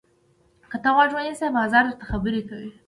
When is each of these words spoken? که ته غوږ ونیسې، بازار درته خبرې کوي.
که 0.71 0.77
ته 0.83 0.89
غوږ 0.95 1.11
ونیسې، 1.13 1.47
بازار 1.57 1.83
درته 1.87 2.03
خبرې 2.09 2.41
کوي. 2.49 2.69